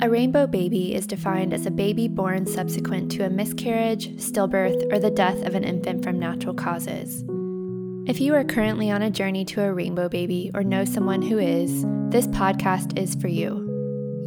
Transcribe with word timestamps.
A 0.00 0.08
rainbow 0.08 0.46
baby 0.46 0.94
is 0.94 1.08
defined 1.08 1.52
as 1.52 1.66
a 1.66 1.72
baby 1.72 2.06
born 2.06 2.46
subsequent 2.46 3.10
to 3.12 3.26
a 3.26 3.30
miscarriage, 3.30 4.14
stillbirth, 4.16 4.92
or 4.92 5.00
the 5.00 5.10
death 5.10 5.44
of 5.44 5.56
an 5.56 5.64
infant 5.64 6.04
from 6.04 6.20
natural 6.20 6.54
causes. 6.54 7.24
If 8.06 8.20
you 8.20 8.32
are 8.34 8.44
currently 8.44 8.92
on 8.92 9.02
a 9.02 9.10
journey 9.10 9.44
to 9.46 9.62
a 9.62 9.72
rainbow 9.72 10.08
baby 10.08 10.52
or 10.54 10.62
know 10.62 10.84
someone 10.84 11.20
who 11.20 11.38
is, 11.38 11.84
this 12.10 12.28
podcast 12.28 12.96
is 12.96 13.16
for 13.16 13.26
you. 13.26 13.64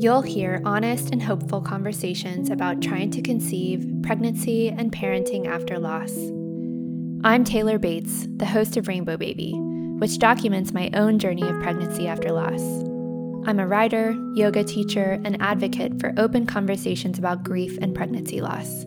You'll 0.01 0.21
hear 0.21 0.61
honest 0.65 1.11
and 1.11 1.23
hopeful 1.23 1.61
conversations 1.61 2.49
about 2.49 2.81
trying 2.81 3.09
to 3.11 3.21
conceive, 3.21 3.87
pregnancy, 4.03 4.67
and 4.67 4.91
parenting 4.91 5.47
after 5.47 5.79
loss. 5.79 6.13
I'm 7.23 7.45
Taylor 7.45 7.79
Bates, 7.79 8.27
the 8.35 8.45
host 8.45 8.75
of 8.75 8.89
Rainbow 8.89 9.15
Baby, 9.15 9.53
which 9.99 10.19
documents 10.19 10.73
my 10.73 10.89
own 10.93 11.17
journey 11.17 11.47
of 11.47 11.61
pregnancy 11.61 12.07
after 12.07 12.31
loss. 12.31 12.80
I'm 13.43 13.59
a 13.59 13.65
writer, 13.65 14.15
yoga 14.35 14.63
teacher, 14.63 15.19
and 15.25 15.41
advocate 15.41 15.99
for 15.99 16.13
open 16.17 16.45
conversations 16.45 17.17
about 17.17 17.43
grief 17.43 17.75
and 17.81 17.95
pregnancy 17.95 18.39
loss. 18.39 18.83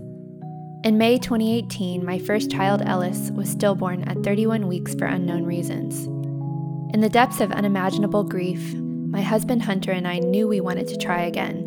In 0.85 0.97
May 0.97 1.19
2018, 1.19 2.05
my 2.05 2.21
first 2.21 2.53
child, 2.53 2.81
Ellis, 2.83 3.33
was 3.33 3.51
stillborn 3.51 4.05
at 4.05 4.23
31 4.23 4.69
weeks 4.69 4.95
for 4.95 5.07
unknown 5.07 5.45
reasons. 5.45 6.07
In 6.95 7.01
the 7.01 7.09
depths 7.09 7.41
of 7.41 7.51
unimaginable 7.51 8.23
grief, 8.23 8.75
my 8.75 9.23
husband 9.23 9.63
Hunter 9.63 9.91
and 9.91 10.07
I 10.07 10.21
knew 10.21 10.47
we 10.47 10.61
wanted 10.61 10.87
to 10.87 10.99
try 10.99 11.23
again. 11.23 11.67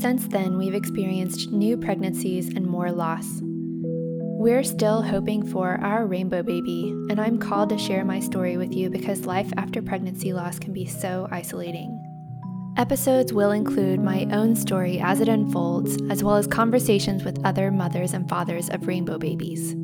Since 0.00 0.28
then, 0.28 0.56
we've 0.56 0.74
experienced 0.74 1.50
new 1.50 1.76
pregnancies 1.76 2.54
and 2.54 2.64
more 2.64 2.92
loss. 2.92 3.42
We're 4.42 4.64
still 4.64 5.02
hoping 5.02 5.46
for 5.46 5.78
our 5.80 6.04
rainbow 6.04 6.42
baby, 6.42 6.88
and 7.08 7.20
I'm 7.20 7.38
called 7.38 7.68
to 7.68 7.78
share 7.78 8.04
my 8.04 8.18
story 8.18 8.56
with 8.56 8.74
you 8.74 8.90
because 8.90 9.24
life 9.24 9.48
after 9.56 9.80
pregnancy 9.80 10.32
loss 10.32 10.58
can 10.58 10.72
be 10.72 10.84
so 10.84 11.28
isolating. 11.30 11.96
Episodes 12.76 13.32
will 13.32 13.52
include 13.52 14.00
my 14.00 14.26
own 14.32 14.56
story 14.56 14.98
as 14.98 15.20
it 15.20 15.28
unfolds, 15.28 15.96
as 16.10 16.24
well 16.24 16.34
as 16.34 16.48
conversations 16.48 17.22
with 17.22 17.38
other 17.46 17.70
mothers 17.70 18.14
and 18.14 18.28
fathers 18.28 18.68
of 18.68 18.88
rainbow 18.88 19.16
babies. 19.16 19.76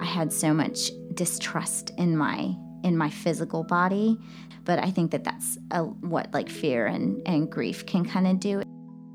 I 0.00 0.04
had 0.04 0.32
so 0.32 0.54
much 0.54 0.92
distrust 1.14 1.90
in 1.98 2.16
my 2.16 2.54
in 2.84 2.96
my 2.96 3.10
physical 3.10 3.64
body, 3.64 4.16
but 4.62 4.78
I 4.78 4.92
think 4.92 5.10
that 5.10 5.24
that's 5.24 5.58
a, 5.72 5.82
what 5.82 6.32
like 6.32 6.48
fear 6.48 6.86
and, 6.86 7.20
and 7.26 7.50
grief 7.50 7.86
can 7.86 8.04
kind 8.04 8.28
of 8.28 8.38
do. 8.38 8.62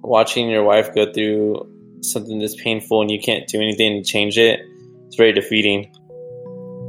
Watching 0.02 0.50
your 0.50 0.66
wife 0.66 0.94
go 0.94 1.14
through 1.14 1.73
something 2.06 2.40
that's 2.40 2.62
painful 2.62 3.02
and 3.02 3.12
you 3.12 3.20
can't 3.20 3.48
do 3.48 3.62
anything 3.62 4.02
to 4.02 4.10
change 4.10 4.38
it, 4.38 4.60
it's 5.08 5.16
very 5.16 5.32
defeating. 5.32 5.92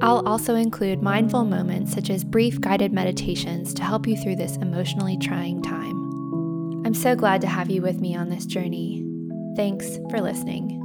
I'll 0.01 0.27
also 0.27 0.55
include 0.55 1.03
mindful 1.03 1.45
moments 1.45 1.93
such 1.93 2.11
as 2.11 2.25
brief 2.25 2.61
guided 2.61 2.93
meditations 2.93 3.73
to 3.75 3.83
help 3.83 4.07
you 4.07 4.17
through 4.17 4.37
this 4.37 4.57
emotionally 4.57 5.17
trying 5.19 5.63
time. 5.63 6.85
I'm 6.85 6.95
so 6.95 7.15
glad 7.15 7.41
to 7.43 7.47
have 7.47 7.71
you 7.71 7.81
with 7.81 8.01
me 8.01 8.15
on 8.15 8.29
this 8.29 8.45
journey. 8.45 9.05
Thanks 9.57 9.99
for 10.11 10.21
listening. 10.21 10.84